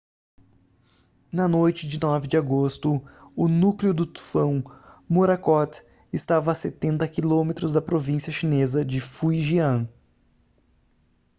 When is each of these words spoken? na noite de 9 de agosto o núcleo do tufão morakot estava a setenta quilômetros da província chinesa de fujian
na 1.31 1.47
noite 1.47 1.87
de 1.87 1.99
9 1.99 2.27
de 2.27 2.35
agosto 2.35 2.99
o 3.35 3.47
núcleo 3.47 3.93
do 3.93 4.03
tufão 4.03 4.63
morakot 5.07 5.83
estava 6.11 6.51
a 6.51 6.55
setenta 6.55 7.07
quilômetros 7.07 7.71
da 7.71 7.83
província 7.83 8.33
chinesa 8.33 8.83
de 8.83 8.99
fujian 8.99 9.87